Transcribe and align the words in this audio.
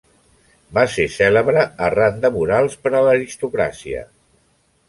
Va 0.77 0.85
ser 0.93 1.05
cèlebre 1.15 1.65
arran 1.89 2.17
de 2.25 2.33
murals 2.39 2.81
per 2.87 2.93
a 3.01 3.05
l'aristocràcia. 3.09 4.07